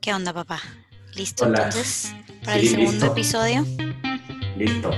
[0.00, 0.62] ¿Qué onda, papá?
[1.14, 3.66] ¿Listo entonces para el segundo episodio?
[4.56, 4.90] Listo.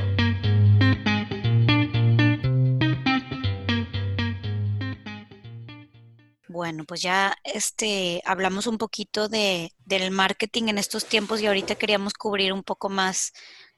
[6.47, 11.75] Bueno, pues ya este hablamos un poquito de, del marketing en estos tiempos y ahorita
[11.75, 13.33] queríamos cubrir un poco más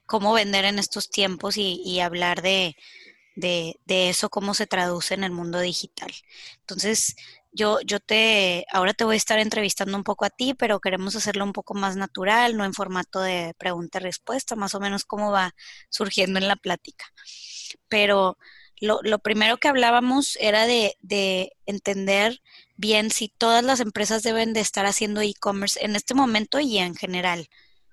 [0.05, 2.75] cómo vender en estos tiempos y, hablar de,
[3.35, 6.11] de, de, eso, cómo se traduce en el mundo digital.
[6.59, 7.15] Entonces,
[7.55, 11.15] yo, yo te, ahora te voy a estar entrevistando un poco a ti, pero queremos
[11.15, 15.05] hacerlo un poco más natural, no en formato de pregunta y respuesta, más o menos
[15.05, 15.55] cómo va
[15.89, 17.05] surgiendo en la plática.
[17.87, 18.37] Pero
[18.81, 22.41] lo, lo primero que hablábamos era de, de, entender
[22.75, 26.93] bien si todas las empresas deben de estar haciendo e-commerce en este momento y en
[26.93, 27.47] general.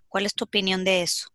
[0.08, 1.28] ¿Cuál es tu opinión de eso?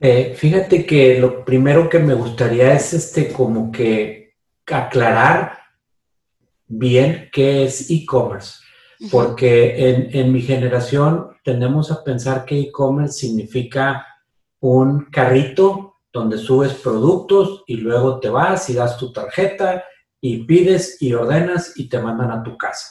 [0.00, 4.34] Eh, fíjate que lo primero que me gustaría es este como que
[4.66, 5.63] aclarar
[6.78, 8.60] bien qué es e-commerce,
[9.10, 14.06] porque en, mi generación tendemos a pensar que e-commerce significa
[14.60, 19.84] un carrito donde subes productos y luego te vas y das tu tarjeta
[20.20, 22.86] y pides y ordenas y te mandan a tu casa.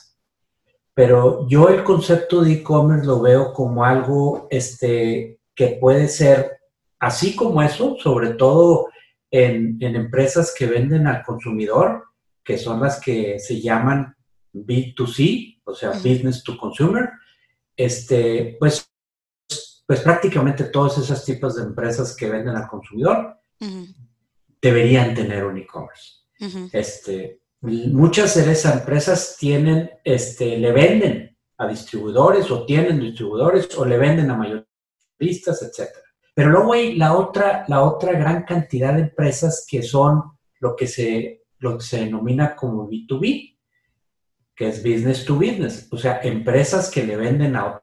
[0.94, 6.60] Pero yo el concepto de e-commerce lo veo como algo este, que puede ser
[7.00, 8.90] así como eso, sobre todo
[9.32, 12.04] en, en empresas que venden al consumidor,
[12.44, 14.16] que son las que se llaman
[14.54, 17.10] B2C, o sea, Business to Consumer,
[17.76, 18.90] este, pues,
[19.86, 23.38] pues prácticamente todos esos tipos de empresas que venden al consumidor
[24.62, 26.24] deberían tener un e-commerce.
[26.72, 33.86] este, muchas de esas empresas tienen, este, le venden a distribuidores o tienen distribuidores o
[33.86, 35.90] le venden a mayoristas, etc.
[36.34, 40.24] Pero luego hay la otra, la otra gran cantidad de empresas que son
[40.60, 43.58] lo que se lo que se denomina como B2B,
[44.56, 47.82] que es business to business, o sea, empresas que le venden a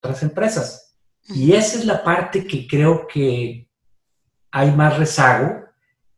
[0.00, 0.96] otras empresas.
[1.28, 3.68] Y esa es la parte que creo que
[4.52, 5.64] hay más rezago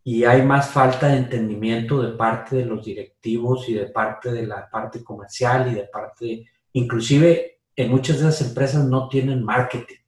[0.04, 4.46] y hay más falta de entendimiento de parte de los directivos y de parte de
[4.46, 10.02] la parte comercial y de parte, inclusive en muchas de esas empresas no tienen marketing,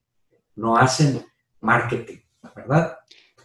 [0.55, 1.25] no hacen
[1.61, 2.19] marketing,
[2.55, 2.97] ¿verdad?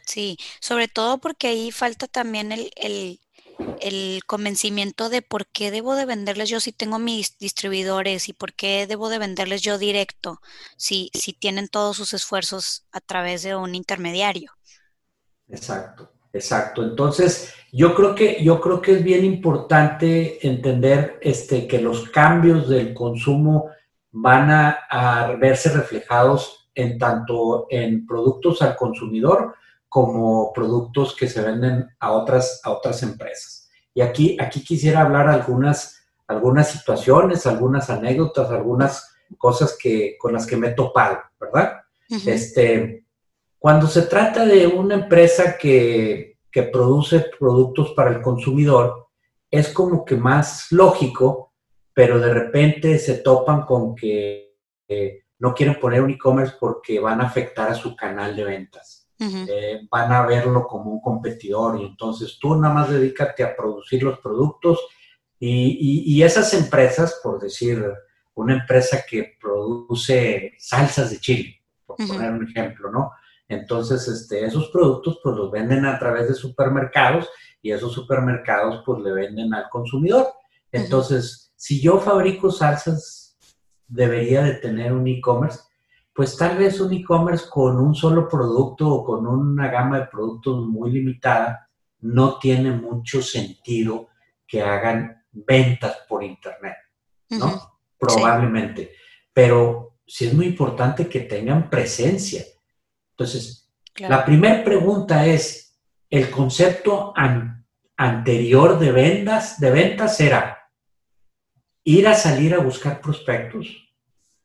[0.05, 3.19] Sí, sobre todo porque ahí falta también el, el
[4.27, 8.87] convencimiento de por qué debo de venderles yo si tengo mis distribuidores y por qué
[8.87, 10.41] debo de venderles yo directo
[10.77, 14.53] si, si tienen todos sus esfuerzos a través de un intermediario.
[15.49, 16.83] Exacto, exacto.
[16.83, 22.69] Entonces, yo creo que, yo creo que es bien importante entender este, que los cambios
[22.69, 23.71] del consumo
[24.11, 29.55] van a, a verse reflejados en tanto en productos al consumidor
[29.97, 33.71] como productos que se venden a otras, a otras empresas.
[33.95, 40.47] Y aquí, aquí quisiera hablar algunas, algunas situaciones, algunas anécdotas, algunas cosas que, con las
[40.47, 41.81] que me he topado, ¿verdad?
[42.27, 43.07] este,
[43.59, 49.07] cuando se trata de una empresa que, que produce productos para el consumidor,
[49.51, 51.55] es como que más lógico,
[51.95, 54.59] pero de repente se topan con que
[54.89, 58.96] eh, no quieren poner un e-commerce porque van a afectar a su canal de ventas.
[59.19, 64.03] Eh, van a verlo como un competidor y entonces tú nada más dedícate a producir
[64.03, 64.79] los productos
[65.39, 67.85] y, esas empresas, por decir,
[68.35, 73.13] una empresa que produce salsas de chile, por poner un ejemplo, ¿no?
[73.49, 77.29] Entonces, este, esos productos pues los venden a través de supermercados
[77.63, 80.27] y esos supermercados pues le venden al consumidor.
[80.73, 83.39] Entonces, si yo fabrico salsas,
[83.87, 85.61] debería de tener un e-commerce
[86.17, 90.67] pues tal vez un e-commerce con un solo producto o con una gama de productos
[90.67, 91.69] muy limitada
[92.01, 94.09] no tiene mucho sentido
[94.47, 96.77] que hagan ventas por internet,
[97.29, 97.81] ¿no?
[97.99, 98.93] Probablemente.
[99.31, 102.43] Pero sí es muy importante que tengan presencia.
[103.11, 105.79] Entonces, la primera pregunta es,
[106.09, 107.13] ¿el concepto
[107.95, 110.71] anterior de ventas, de ventas era
[111.85, 113.86] ir a salir a buscar prospectos?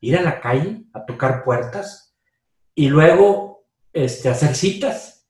[0.02, 2.14] Ir a la calle a tocar puertas
[2.74, 5.28] y luego este, hacer citas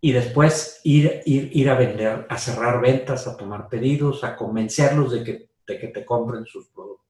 [0.00, 5.12] y después ir, ir, ir a vender, a cerrar ventas, a tomar pedidos, a convencerlos
[5.12, 7.04] de que, de que te compren sus productos.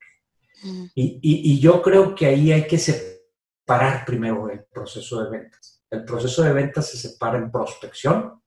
[0.94, 5.84] Y, y, yo creo que ahí hay que separar primero el proceso de ventas.
[5.90, 8.40] El proceso de ventas se separa en prospección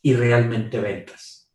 [0.00, 1.52] y realmente ventas.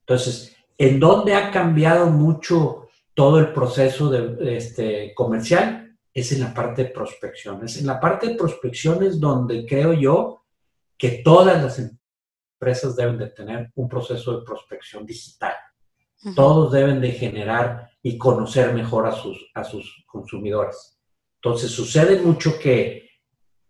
[0.00, 2.81] Entonces, ¿en dónde ha cambiado mucho
[3.14, 7.64] todo el proceso de, este, comercial es en la parte de prospección.
[7.64, 10.44] Es en la parte de prospección es donde creo yo
[10.96, 15.54] que todas las empresas deben de tener un proceso de prospección digital.
[16.36, 21.00] Todos deben de generar y conocer mejor a sus, a sus consumidores.
[21.36, 23.10] Entonces sucede mucho que,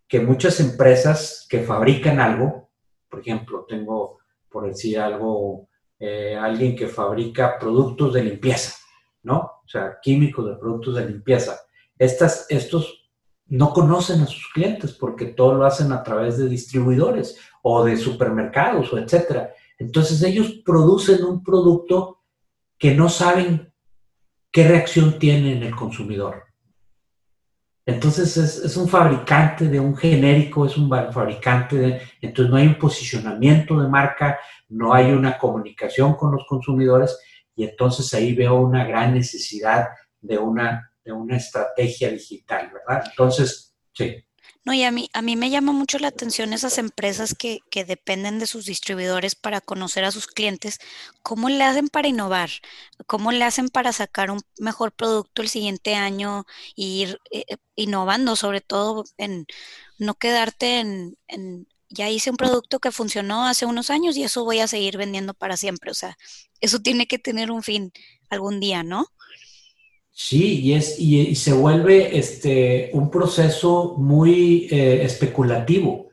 [0.07, 2.69] que muchas empresas que fabrican algo,
[3.09, 5.67] por ejemplo, tengo, por decir algo,
[5.97, 8.75] eh, alguien que fabrica productos de limpieza,
[9.23, 9.37] ¿no?
[9.37, 11.59] O sea, químicos de productos de limpieza.
[11.97, 13.09] Estas, estos
[13.47, 17.97] no conocen a sus clientes porque todo lo hacen a través de distribuidores o de
[17.97, 19.53] supermercados o etcétera.
[19.77, 22.21] Entonces ellos producen un producto
[22.77, 23.73] que no saben
[24.51, 26.43] qué reacción tiene en el consumidor.
[27.85, 32.01] Entonces es, un fabricante de un genérico, es un fabricante de...
[32.21, 37.19] Entonces no hay un posicionamiento de marca, no hay una comunicación con los consumidores
[37.55, 39.87] y entonces ahí veo una gran necesidad
[40.21, 43.03] de una, de una estrategia digital, ¿verdad?
[43.09, 44.25] Entonces, sí.
[44.65, 47.83] No, y a mí, a mí me llama mucho la atención esas empresas que, que,
[47.83, 50.79] dependen de sus distribuidores para conocer a sus clientes.
[51.21, 52.49] ¿Cómo le hacen para innovar?
[53.05, 56.45] ¿Cómo le hacen para sacar un mejor producto el siguiente año
[56.77, 59.47] e ir eh, eh, innovando, sobre todo en
[59.97, 64.43] no quedarte en, en, ya hice un producto que funcionó hace unos años y eso
[64.43, 65.91] voy a seguir vendiendo para siempre?
[65.91, 66.17] O sea,
[66.59, 67.91] eso tiene que tener un fin
[68.29, 69.07] algún día, ¿no?
[70.11, 76.09] Sí, y, es, y, se vuelve este, un proceso muy eh, especulativo,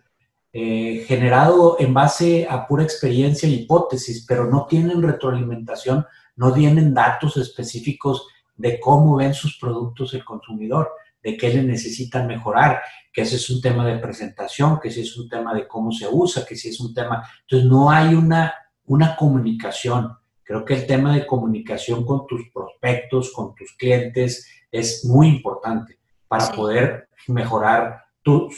[0.53, 6.07] eh, generado en base a pura experiencia e hipótesis, pero no tienen retroalimentación,
[6.37, 10.91] no tienen datos específicos de cómo ven sus productos el consumidor,
[11.23, 12.81] de qué le necesitan mejorar,
[13.13, 16.07] que ese es un tema de presentación, que si es un tema de cómo se
[16.11, 17.29] usa, que si es un tema...
[17.43, 18.55] Entonces no hay una,
[18.87, 20.17] una comunicación.
[20.43, 25.99] Creo que el tema de comunicación con tus prospectos, con tus clientes, es muy importante
[26.29, 28.05] para poder mejorar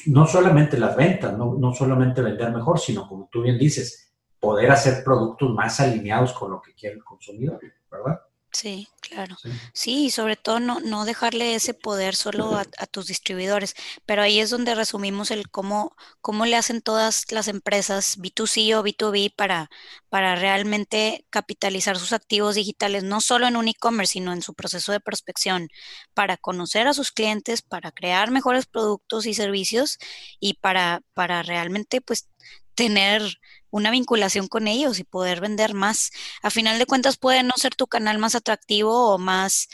[0.06, 4.70] no solamente las ventas, no, no solamente vender mejor, sino como tú bien dices, poder
[4.70, 7.60] hacer productos más alineados con lo que quiere el consumidor,
[7.90, 8.20] ¿verdad?
[8.52, 9.38] Sí, claro.
[9.72, 13.74] Sí, y sobre todo no, no dejarle ese poder solo a, tus distribuidores.
[14.04, 18.82] Pero ahí es donde resumimos el cómo, cómo le hacen todas las empresas B2C o
[18.82, 19.70] B2B para,
[20.10, 24.92] para realmente capitalizar sus activos digitales, no solo en un e-commerce, sino en su proceso
[24.92, 25.68] de prospección,
[26.12, 29.98] para conocer a sus clientes, para crear mejores productos y servicios
[30.40, 32.28] y para, para realmente pues
[32.74, 33.22] tener
[33.70, 36.10] una vinculación con ellos y poder vender más.
[36.42, 39.68] A final de cuentas puede no ser tu canal más atractivo o más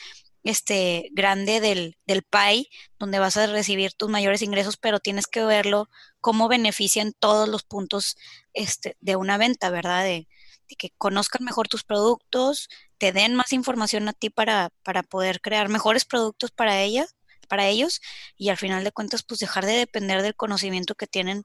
[0.44, 2.68] este grande del, del PAI,
[2.98, 5.88] donde vas a recibir tus mayores ingresos, pero tienes que verlo
[6.20, 8.16] cómo benefician todos los puntos
[8.54, 10.04] este, de una venta, ¿verdad?
[10.04, 10.28] De,
[10.76, 12.68] que conozcan mejor tus productos,
[12.98, 17.06] te den más información a ti para, para poder crear mejores productos para ella,
[17.48, 18.00] para ellos,
[18.36, 21.44] y al final de cuentas, pues dejar de depender del conocimiento que tienen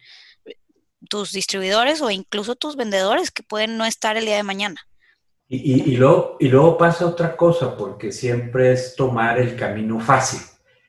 [1.09, 4.81] tus distribuidores o incluso tus vendedores que pueden no estar el día de mañana.
[5.47, 10.39] Y, y, luego, y luego pasa otra cosa, porque siempre es tomar el camino fácil.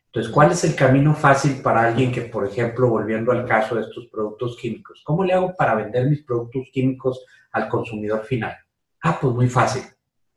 [0.07, 3.83] Entonces, ¿cuál es el camino fácil para alguien que, por ejemplo, volviendo al caso de
[3.83, 8.57] estos productos químicos, ¿cómo le hago para vender mis productos químicos al consumidor final?
[9.03, 9.83] Ah, pues muy fácil,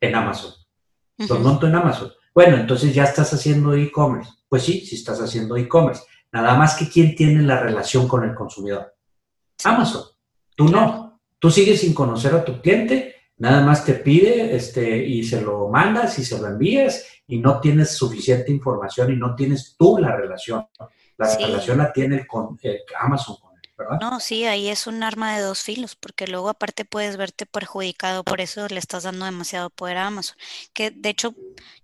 [0.01, 0.51] en Amazon.
[1.17, 2.11] Los monto en Amazon.
[2.33, 4.31] Bueno, entonces ya estás haciendo e-commerce.
[4.49, 6.03] Pues sí, sí estás haciendo e-commerce.
[6.31, 8.95] Nada más que quién tiene la relación con el consumidor.
[9.63, 10.03] Amazon.
[10.55, 11.21] Tú no.
[11.39, 15.67] Tú sigues sin conocer a tu cliente, nada más te pide este, y se lo
[15.69, 20.15] mandas y se lo envías y no tienes suficiente información y no tienes tú la
[20.15, 20.65] relación.
[21.17, 22.57] La relación la tiene con
[22.99, 23.46] Amazon con él,
[23.77, 23.99] ¿verdad?
[23.99, 28.23] No, sí, ahí es un arma de dos filos, porque luego aparte puedes verte perjudicado,
[28.23, 30.37] por eso le estás dando demasiado poder a Amazon.
[30.73, 31.35] Que de hecho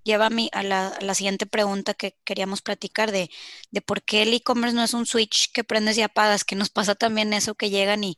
[0.03, 3.31] lleva a, mí a, la, la siguiente pregunta que queríamos platicar de,
[3.71, 6.69] de por qué el e-commerce no es un switch que prendes y apagas, que nos
[6.69, 8.17] pasa también eso que llegan y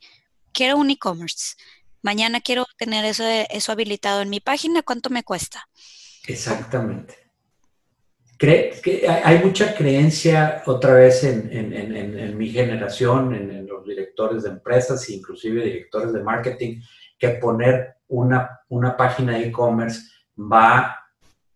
[0.52, 1.56] quiero un e-commerce.
[2.02, 5.70] Mañana quiero tener eso, eso habilitado en mi página, ¿cuánto me cuesta?
[6.28, 7.25] Exactamente.
[8.38, 14.44] Que hay mucha creencia otra vez en, en, en, en mi generación, en, los directores
[14.44, 16.82] de empresas, inclusive directores de marketing,
[17.18, 20.02] que poner una, una página de e-commerce
[20.38, 21.06] va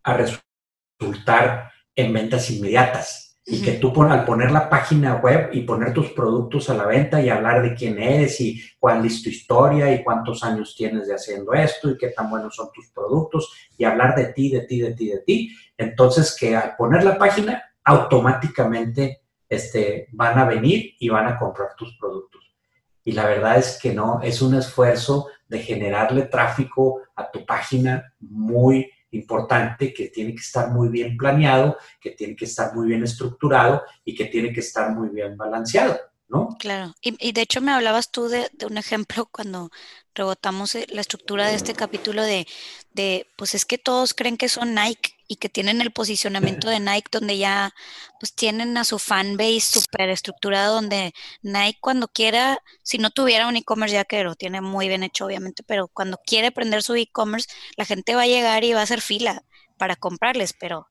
[0.03, 3.28] a resultar en ventas inmediatas.
[3.51, 7.19] Y que tú al poner la página web y poner tus productos a la venta
[7.19, 11.15] y hablar de quién eres y cuál es tu historia y cuántos años tienes de
[11.15, 14.81] haciendo esto y qué tan buenos son tus productos y hablar de ti, de ti,
[14.81, 20.93] de ti, de ti, entonces que al poner la página automáticamente este, van a venir
[20.99, 22.55] y van a comprar tus productos.
[23.03, 28.13] Y la verdad es que no, es un esfuerzo de generarle tráfico a tu página
[28.19, 33.03] muy importante que tiene que estar muy bien planeado, que tiene que estar muy bien
[33.03, 36.55] estructurado y que tiene que estar muy bien balanceado, ¿no?
[36.59, 39.69] Claro, y, de hecho me hablabas tú de, un ejemplo cuando
[40.13, 42.47] rebotamos eh, la estructura de este capítulo de,
[42.93, 46.81] de, pues es que todos creen que son Nike y que tienen el posicionamiento de
[46.81, 47.73] Nike donde ya
[48.19, 53.55] pues tienen a su fanbase súper estructurado donde Nike cuando quiera, si no tuviera un
[53.55, 57.47] e-commerce ya que lo tiene muy bien hecho obviamente, pero cuando quiere prender su e-commerce,
[57.77, 59.43] la gente va a llegar y va a hacer fila
[59.77, 60.87] para comprarles, pero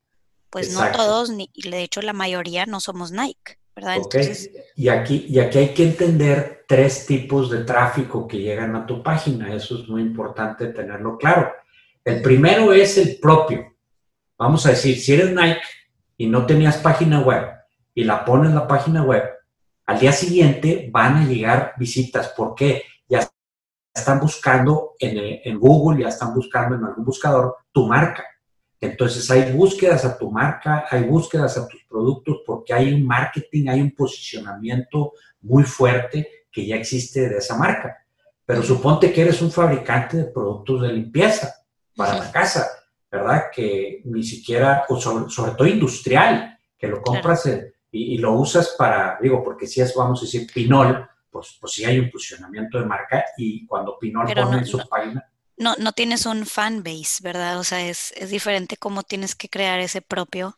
[0.48, 3.58] pues no todos, ni, de hecho la mayoría no somos Nike.
[3.76, 3.98] ¿verdad?
[4.74, 9.04] y, aquí, y aquí hay que entender tres tipos de tráfico que llegan a tu
[9.04, 9.54] página.
[9.54, 11.52] Eso es muy importante tenerlo claro.
[12.04, 13.77] El primero es el propio.
[14.38, 15.60] Vamos a decir, si eres Nike
[16.16, 17.48] y no tenías página web
[17.94, 19.24] y la pones en la página web,
[19.86, 22.28] al día siguiente van a llegar visitas.
[22.28, 22.84] ¿Por qué?
[23.08, 23.28] Ya
[23.92, 28.24] están buscando en, en Google, ya están buscando en algún buscador tu marca.
[28.80, 33.68] Entonces hay búsquedas a tu marca, hay búsquedas a tus productos porque hay un marketing,
[33.68, 38.06] hay un posicionamiento muy fuerte que ya existe de esa marca.
[38.46, 41.54] Pero suponte que eres un fabricante de productos de limpieza
[41.96, 42.66] para la casa,
[43.10, 43.44] ¿verdad?
[43.52, 47.48] Que ni siquiera, o sobre, todo industrial, que lo compras
[47.90, 51.84] y, lo usas para, digo, porque si es, vamos a decir, Pinol, pues, pues sí
[51.84, 55.30] hay un posicionamiento de marca y cuando Pinol pone en su página...
[55.56, 57.58] No, no tienes un fan base, ¿verdad?
[57.58, 60.56] O sea, es, es diferente cómo tienes que crear ese propio,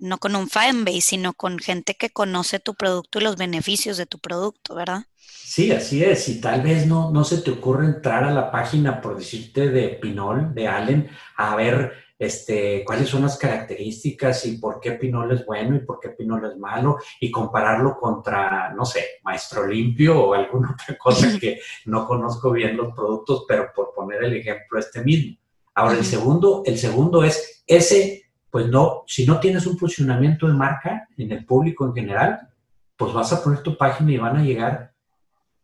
[0.00, 3.96] no con un fan base, sino con gente que conoce tu producto y los beneficios
[3.96, 5.04] de tu producto, ¿verdad?
[5.16, 6.28] Sí, así es.
[6.28, 9.88] Y tal vez no, no se te ocurre entrar a la página, por decirte, de
[9.90, 15.44] Pinol, de Allen, a ver este, cuáles son las características y por qué Pinol es
[15.46, 20.34] bueno y por qué Pinol es malo y compararlo contra, no sé, Maestro Limpio o
[20.34, 25.02] alguna otra cosa que no conozco bien los productos, pero por poner el ejemplo este
[25.02, 25.36] mismo.
[25.74, 30.54] Ahora, el segundo, el segundo es ese, pues no, si no tienes un posicionamiento de
[30.54, 32.48] marca en el público en general,
[32.96, 34.92] pues vas a poner tu página y van a llegar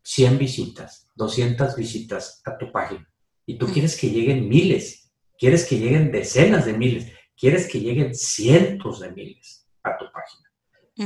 [0.02, 3.08] 100 visitas, 200 visitas a tu página
[3.46, 8.14] y tú quieres que lleguen miles, quieres que lleguen decenas de miles, quieres que lleguen
[8.14, 10.50] cientos de miles a tu página.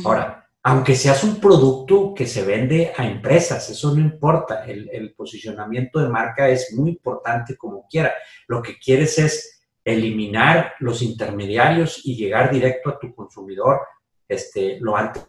[0.04, 5.12] Ahora, aunque seas un producto que se vende a empresas, eso no importa, el, el,
[5.14, 8.12] posicionamiento de marca es muy importante como quiera.
[8.46, 13.80] Lo que quieres es eliminar los intermediarios y llegar directo a tu consumidor
[14.28, 15.26] este, lo antes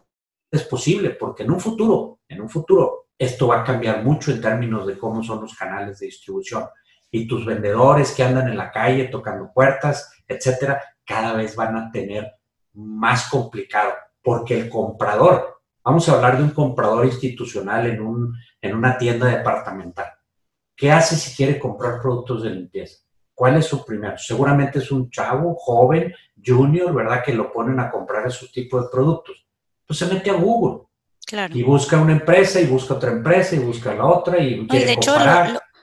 [0.68, 4.86] posible, porque en un futuro, en un futuro, esto va a cambiar mucho en términos
[4.86, 6.64] de cómo son los canales de distribución.
[7.10, 11.90] Y tus vendedores que andan en la calle tocando puertas, etcétera, cada vez van a
[11.90, 12.32] tener
[12.74, 13.92] más complicado,
[14.22, 19.26] porque el comprador, vamos a hablar de un comprador institucional en, un, en una tienda
[19.26, 20.06] departamental.
[20.74, 23.01] ¿Qué hace si quiere comprar productos de limpieza?
[23.34, 24.18] ¿Cuál es su primero?
[24.18, 27.22] Seguramente es un chavo, joven, junior, ¿verdad?
[27.24, 29.46] Que lo ponen a comprar esos tipos de productos.
[29.86, 30.86] Pues se mete a Google
[31.54, 34.92] y busca una empresa y busca otra empresa y busca la otra y quiere de
[34.92, 35.16] hecho,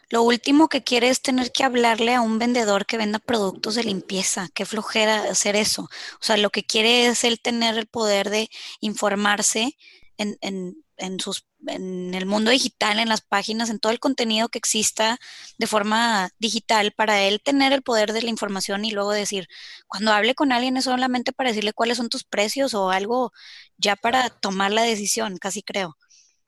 [0.09, 3.83] lo, último que quiere es tener que hablarle a un vendedor que venda productos de
[3.83, 4.47] limpieza.
[4.53, 5.83] Qué flojera hacer eso.
[5.83, 9.75] O sea, lo que quiere es él tener el poder de informarse
[10.17, 14.49] en, en, en sus en el mundo digital, en las páginas, en todo el contenido
[14.49, 15.17] que exista
[15.57, 19.47] de forma digital para él tener el poder de la información y luego decir,
[19.87, 23.31] cuando hable con alguien es solamente para decirle cuáles son tus precios o algo
[23.77, 25.97] ya para tomar la decisión, casi creo.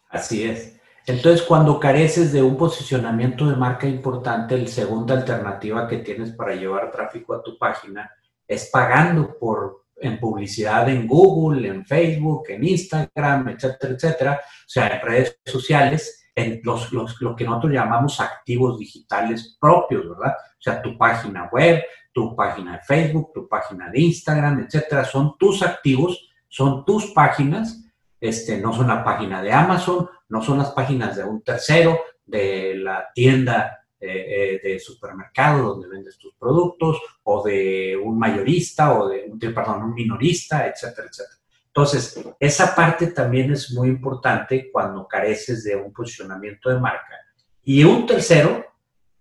[0.09, 0.73] Así es.
[1.07, 6.53] Entonces, cuando careces de un posicionamiento de marca importante, la segunda alternativa que tienes para
[6.53, 8.11] llevar tráfico a tu página
[8.47, 14.88] es pagando por en publicidad en Google, en Facebook, en Instagram, etcétera, etcétera, o sea,
[14.88, 20.34] en redes sociales, en los, los, lo que nosotros llamamos activos digitales propios, ¿verdad?
[20.34, 25.38] O sea, tu página web, tu página de Facebook, tu página de Instagram, etcétera, son
[25.38, 27.84] tus activos, son tus páginas,
[28.20, 32.75] este, no son la página de Amazon, no son las páginas de un tercero, de
[32.75, 39.31] la tienda eh, de supermercado donde vendes tus productos o de un mayorista o de,
[39.53, 41.38] perdón, un minorista, etcétera, etcétera.
[41.67, 47.15] Entonces, esa parte también es muy importante cuando careces de un posicionamiento de marca.
[47.63, 48.65] Y un tercero,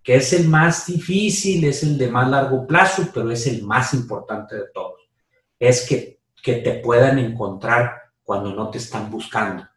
[0.03, 3.93] que es el más difícil, es el de más largo plazo, pero es el más
[3.95, 5.11] importante de todos,
[5.59, 9.69] es que, que te puedan encontrar cuando no te están buscando.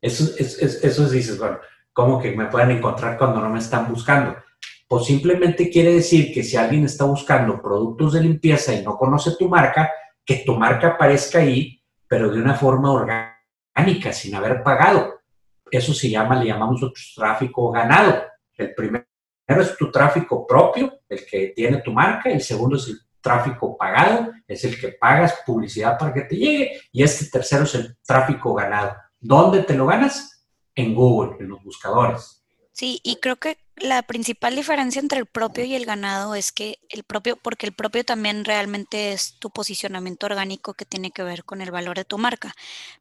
[0.00, 1.58] Eso, es, eso dices, bueno,
[1.96, 4.36] ¿Cómo que me pueden encontrar cuando no me están buscando?
[4.86, 9.34] Pues simplemente quiere decir que si alguien está buscando productos de limpieza y no conoce
[9.38, 9.90] tu marca,
[10.22, 15.22] que tu marca aparezca ahí, pero de una forma orgánica, sin haber pagado.
[15.70, 18.24] Eso se llama, le llamamos nosotros tráfico ganado.
[18.58, 19.06] El primero
[19.46, 24.32] es tu tráfico propio, el que tiene tu marca, el segundo es el tráfico pagado,
[24.46, 28.52] es el que pagas publicidad para que te llegue, y este tercero es el tráfico
[28.52, 28.94] ganado.
[29.18, 30.35] ¿Dónde te lo ganas?
[30.76, 32.42] En Google, en los buscadores.
[32.72, 36.78] Sí, y creo que la principal diferencia entre el propio y el ganado es que
[36.90, 41.44] el propio, porque el propio también realmente es tu posicionamiento orgánico que tiene que ver
[41.44, 42.54] con el valor de tu marca,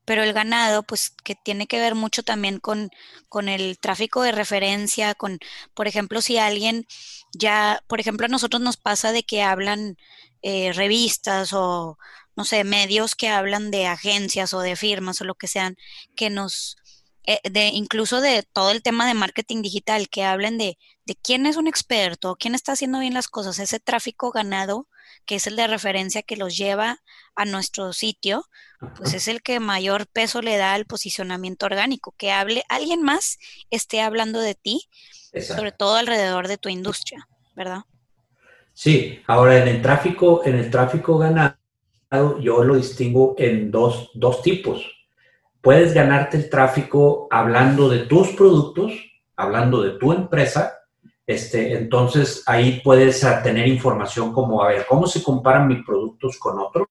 [0.05, 2.89] pero el ganado, pues que tiene que ver mucho también con,
[3.29, 5.39] con el tráfico de referencia, con,
[5.73, 6.87] por ejemplo, si alguien
[7.33, 9.97] ya, por ejemplo, a nosotros nos pasa de que hablan
[10.41, 11.97] eh, revistas o,
[12.35, 15.75] no sé, medios que hablan de agencias o de firmas o lo que sean,
[16.15, 16.77] que nos
[17.43, 21.57] de incluso de todo el tema de marketing digital, que hablen de, de quién es
[21.57, 24.87] un experto, quién está haciendo bien las cosas, ese tráfico ganado,
[25.25, 26.99] que es el de referencia que los lleva
[27.35, 28.45] a nuestro sitio,
[28.95, 33.37] pues es el que mayor peso le da al posicionamiento orgánico, que hable, alguien más
[33.71, 34.87] esté hablando de ti,
[35.41, 37.81] sobre todo alrededor de tu industria, ¿verdad?
[38.73, 41.57] Sí, ahora en el tráfico, en el tráfico ganado,
[42.39, 44.94] yo lo distingo en dos, dos tipos
[45.65, 48.91] puedes ganarte el tráfico hablando de tus productos,
[49.35, 50.77] hablando de tu empresa.
[51.25, 56.59] Este, entonces ahí puedes tener información como, a ver, ¿cómo se comparan mis productos con
[56.59, 56.87] otros?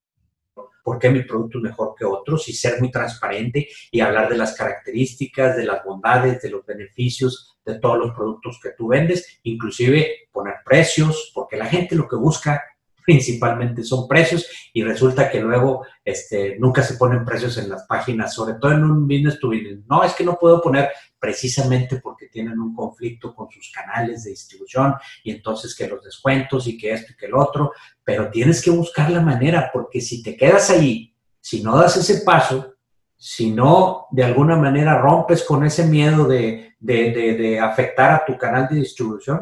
[0.83, 2.49] ¿Por qué mi producto es mejor que otros?
[2.49, 7.57] Y ser muy transparente y hablar de las características, de las bondades, de los beneficios
[7.65, 12.17] de todos los productos que tú vendes, inclusive poner precios, porque la gente lo que
[12.17, 12.61] busca
[13.05, 18.35] principalmente son precios y resulta que luego este, nunca se ponen precios en las páginas,
[18.35, 19.51] sobre todo en un business to.
[19.87, 24.31] No, es que no puedo poner precisamente porque tienen un conflicto con sus canales de
[24.31, 28.63] distribución y entonces que los descuentos y que esto y que el otro, pero tienes
[28.63, 32.75] que buscar la manera porque si te quedas ahí, si no das ese paso,
[33.17, 38.67] si no de alguna manera rompes con ese miedo de, de afectar a tu canal
[38.69, 39.41] de distribución,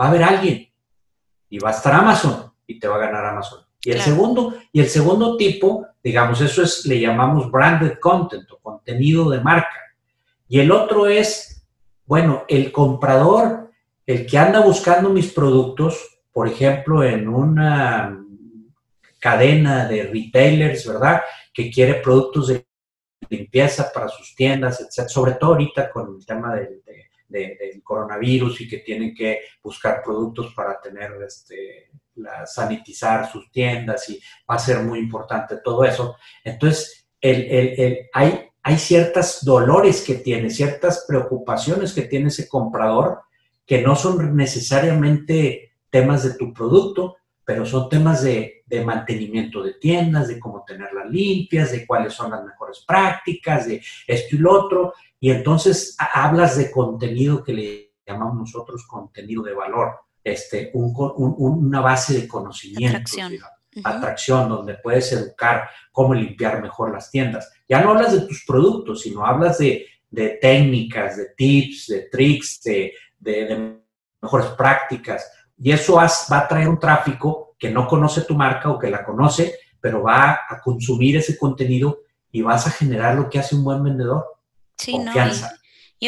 [0.00, 0.68] va a haber alguien
[1.48, 3.60] y va a estar Amazon y te va a ganar Amazon.
[3.84, 8.58] Y el segundo, y el segundo tipo, digamos, eso es, le llamamos branded content o
[8.58, 9.80] contenido de marca.
[10.48, 11.66] Y el otro es,
[12.06, 13.70] bueno, el comprador,
[14.06, 18.18] el que anda buscando mis productos, por ejemplo, en una
[19.18, 21.22] cadena de retailers, ¿verdad?
[21.52, 22.66] Que quiere productos de
[23.28, 25.08] limpieza para sus tiendas, etc.
[25.08, 26.82] Sobre todo ahorita con el tema del,
[27.28, 31.90] del coronavirus y que tienen que buscar productos para tener este,
[32.46, 36.16] sanitizar sus tiendas y va a ser muy importante todo eso.
[36.44, 43.22] Entonces, el, hay, hay ciertos dolores que tiene, ciertas preocupaciones que tiene ese comprador
[43.66, 49.74] que no son necesariamente temas de tu producto, pero son temas de, de, mantenimiento de
[49.74, 54.52] tiendas, de cómo tenerlas limpias, de cuáles son las mejores prácticas, de esto y lo
[54.52, 54.94] otro.
[55.18, 59.92] Y entonces hablas de contenido que le llamamos nosotros contenido de valor
[60.24, 62.96] este, una base de conocimiento.
[62.96, 63.38] Atracción.
[63.84, 67.50] Atracción, donde puedes educar cómo limpiar mejor las tiendas.
[67.68, 69.86] Ya no hablas de tus productos, sino hablas de,
[70.40, 73.78] técnicas, de tips, de tricks, de,
[74.20, 75.30] mejores prácticas.
[75.58, 79.04] Y eso va a traer un tráfico que no conoce tu marca o que la
[79.04, 83.64] conoce, pero va a consumir ese contenido y vas a generar lo que hace un
[83.64, 84.24] buen vendedor.
[84.76, 85.54] Sí, confianza.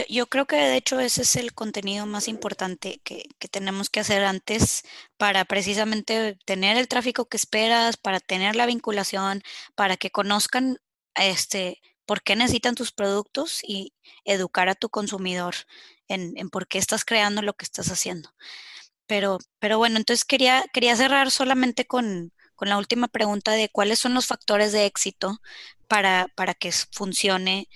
[0.09, 4.24] Yo, creo que de hecho ese es el contenido más importante que, tenemos que hacer
[4.24, 4.83] antes
[5.16, 9.42] para precisamente tener el tráfico que esperas, para tener la vinculación,
[9.76, 10.78] para que conozcan
[11.14, 15.54] este, por qué necesitan tus productos y educar a tu consumidor
[16.09, 18.35] en, por qué estás creando lo que estás haciendo.
[19.07, 24.00] Pero, pero bueno, entonces quería, quería cerrar solamente con, con la última pregunta de cuáles
[24.00, 25.40] son los factores de éxito
[25.87, 27.68] para, para que funcione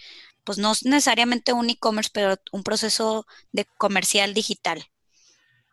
[0.49, 4.83] pues no necesariamente un e-commerce, pero un proceso de comercial digital?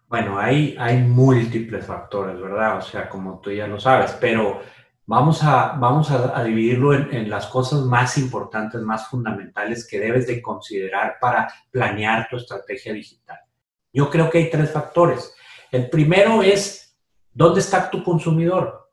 [0.09, 2.79] Bueno, hay, hay múltiples factores, ¿verdad?
[2.79, 4.61] O sea, como tú ya lo sabes, pero
[5.05, 10.41] vamos a, vamos a, dividirlo en, las cosas más importantes, más fundamentales que debes de
[10.41, 13.39] considerar para planear tu estrategia digital.
[13.93, 15.33] Yo creo que hay tres factores.
[15.71, 16.97] El primero es,
[17.31, 18.91] ¿dónde está tu consumidor?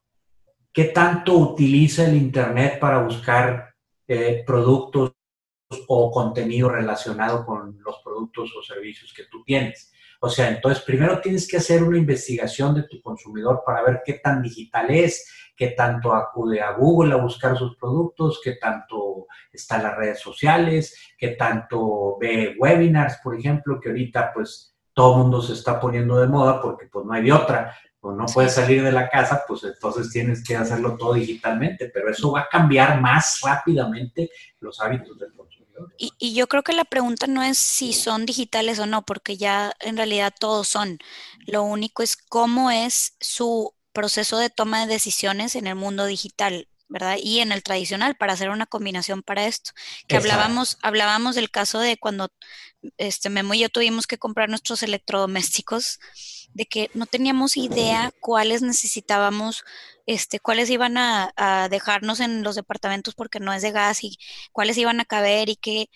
[0.73, 3.75] ¿Qué tanto utiliza el Internet para buscar
[4.07, 5.15] eh, productos
[5.89, 9.93] o contenido relacionado con los productos o servicios que tú tienes.
[10.21, 14.15] O sea, entonces primero tienes que hacer una investigación de tu consumidor para ver qué
[14.15, 19.77] tan digital es, qué tanto acude a Google a buscar sus productos, qué tanto está
[19.77, 25.23] en las redes sociales, qué tanto ve webinars, por ejemplo, que ahorita pues todo el
[25.23, 28.55] mundo se está poniendo de moda porque pues no hay de otra, o no puedes
[28.55, 32.49] salir de la casa, pues entonces tienes que hacerlo todo digitalmente, pero eso va a
[32.49, 35.33] cambiar más rápidamente los hábitos del
[35.99, 39.73] y, yo creo que la pregunta no es si son digitales o no, porque ya
[39.81, 40.99] en realidad todos son.
[41.47, 46.69] Lo único es cómo es su proceso de toma de decisiones en el mundo digital.
[46.93, 47.17] ¿Verdad?
[47.21, 49.73] Y en el tradicional para hacer una combinación para esto.
[50.07, 52.31] Que hablábamos, hablábamos del caso de cuando
[52.99, 55.99] este Memo y yo tuvimos que comprar nuestros electrodomésticos,
[56.53, 59.65] de que no teníamos idea cuáles necesitábamos,
[60.07, 64.19] este, cuáles iban a, a dejarnos en los departamentos porque no es de gas y
[64.53, 65.89] cuáles iban a caber y que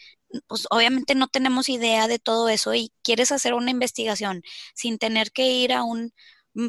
[0.48, 4.42] pues obviamente no tenemos idea de todo eso y quieres hacer una investigación
[4.74, 6.12] sin tener que ir a un,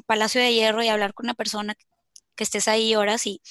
[0.06, 1.76] palacio de hierro y hablar con una persona
[2.36, 3.42] que estés ahí horas y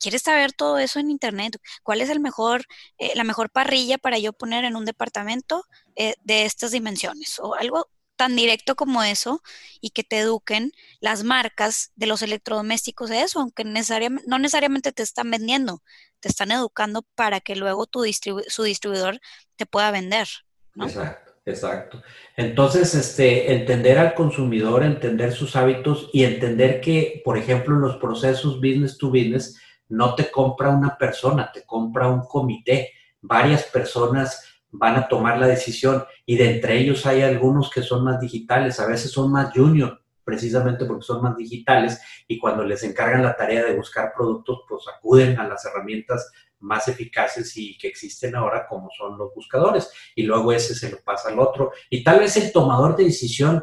[0.00, 1.58] quieres saber todo eso en internet.
[1.82, 2.64] ¿Cuál es el mejor,
[2.98, 7.38] eh, la mejor parrilla para yo poner en un departamento eh, de estas dimensiones?
[7.38, 7.88] O algo
[8.20, 9.40] tan directo como eso
[9.80, 14.92] y que te eduquen las marcas de los electrodomésticos de eso, aunque necesariamente, no necesariamente
[14.92, 15.82] te están vendiendo,
[16.20, 18.04] te están educando para que luego tu
[18.48, 19.20] su distribuidor
[19.56, 20.28] te pueda vender.
[20.76, 22.02] Exacto, exacto.
[22.36, 28.56] Entonces, este, entender al consumidor, entender sus hábitos y entender que, por ejemplo, los procesos
[28.56, 29.58] business to business,
[29.90, 32.92] no te compra una persona, te compra un comité.
[33.20, 38.04] Varias personas van a tomar la decisión y de entre ellos hay algunos que son
[38.04, 42.82] más digitales, a veces son más junior, precisamente porque son más digitales y cuando les
[42.84, 47.88] encargan la tarea de buscar productos, pues acuden a las herramientas más eficaces y que
[47.88, 52.04] existen ahora como son los buscadores y luego ese se lo pasa al otro y
[52.04, 53.62] tal vez el tomador de decisión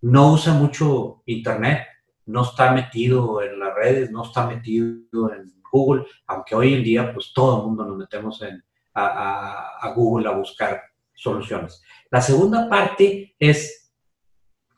[0.00, 1.86] no usa mucho internet,
[2.26, 7.12] no está metido en las redes, no está metido en Google, aunque hoy en día
[7.12, 8.62] pues todo el mundo nos metemos en,
[8.94, 10.82] a, Google a buscar
[11.14, 11.82] soluciones.
[12.10, 13.92] La segunda parte es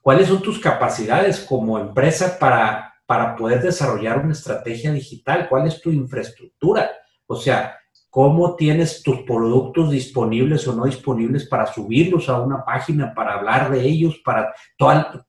[0.03, 5.81] cuáles son tus capacidades como empresa para, para poder desarrollar una estrategia digital, cuál es
[5.81, 6.91] tu infraestructura,
[7.27, 7.79] o sea,
[8.11, 13.71] cómo tienes tus productos disponibles o no disponibles para subirlos a una página, para hablar
[13.71, 14.53] de ellos, para,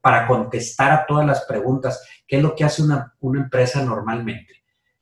[0.01, 2.03] para contestar a todas las preguntas.
[2.25, 4.58] ¿Qué es lo que hace una, una empresa normalmente?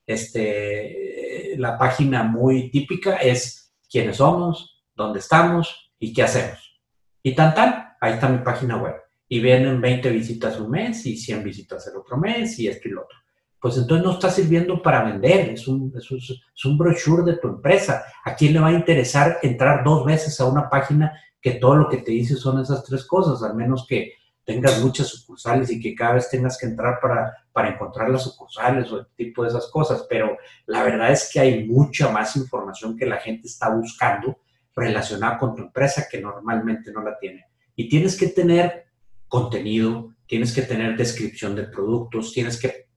[0.07, 6.79] Este, la página muy típica es quiénes somos, dónde estamos y qué hacemos.
[7.21, 8.95] Y tan tan, ahí está mi página web.
[9.27, 12.91] Y vienen 20 visitas un mes y 100 visitas el otro mes y esto y
[12.91, 13.17] lo otro.
[13.59, 18.05] Pues entonces no está sirviendo para vender, es un, es un, brochure de tu empresa.
[18.23, 21.89] ¿A quién le va a interesar entrar dos veces a una página que todo lo
[21.89, 23.43] que te dice son esas tres cosas?
[23.43, 24.13] Al menos que
[24.47, 28.89] tengas muchas sucursales y que cada vez tengas que entrar para, para encontrar las sucursales
[28.93, 32.95] o el tipo de esas cosas, pero la verdad es que hay mucha más información
[32.95, 34.39] que la gente está buscando
[34.73, 37.45] relacionada con tu empresa que normalmente no la tiene.
[37.75, 38.86] Y tienes que tener
[39.27, 42.88] contenido, tienes que tener descripción de productos, tienes que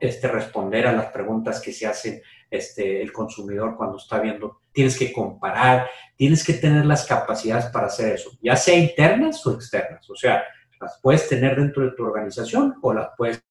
[0.00, 4.98] este, responder a las preguntas que se hace este, el consumidor cuando está viendo, tienes
[4.98, 10.10] que comparar, tienes que tener las capacidades para hacer eso, ya sea internas o externas.
[10.10, 10.44] O sea,
[10.80, 13.42] las puedes tener dentro de tu organización o las puedes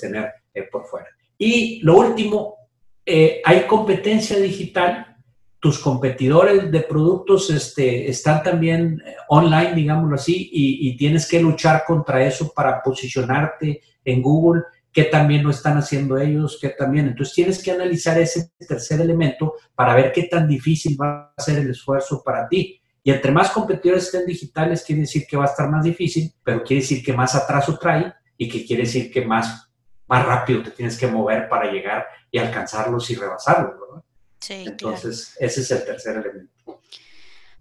[0.00, 1.08] tener eh, por fuera.
[1.36, 2.56] Y lo último,
[3.04, 5.16] eh, hay competencia digital.
[5.58, 11.40] Tus competidores de productos este, están también eh, online, digámoslo así, y, y, tienes que
[11.40, 17.08] luchar contra eso para posicionarte en Google, que también lo están haciendo ellos, que también.
[17.08, 21.58] Entonces tienes que analizar ese tercer elemento para ver qué tan difícil va a ser
[21.58, 22.79] el esfuerzo para ti.
[23.02, 26.62] Y entre más competidores estén digitales, quiere decir que va a estar más difícil, pero
[26.62, 29.70] quiere decir que más atraso trae y que quiere decir que más,
[30.06, 34.04] más rápido te tienes que mover para llegar y alcanzarlos y rebasarlos, ¿verdad?
[34.40, 36.80] Sí, entonces, ese es el tercer elemento.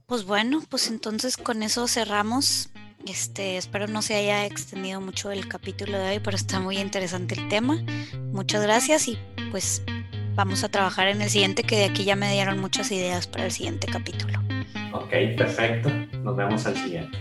[0.05, 2.69] Pues bueno, pues entonces con eso cerramos.
[3.05, 7.35] Este, espero no se haya extendido mucho el capítulo de hoy, pero está muy interesante
[7.35, 7.77] el tema.
[8.31, 9.17] Muchas gracias y
[9.51, 9.83] pues
[10.35, 13.45] vamos a trabajar en el siguiente, que de aquí ya me dieron muchas ideas para
[13.45, 14.39] el siguiente capítulo.
[14.91, 15.89] Ok, perfecto.
[16.23, 17.17] Nos vemos al siguiente.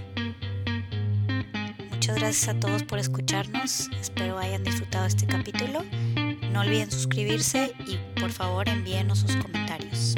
[1.90, 3.90] Muchas gracias a todos por escucharnos.
[4.00, 5.82] Espero hayan disfrutado este capítulo.
[6.52, 10.14] No olviden suscribirse y por favor envíenos sus comentarios.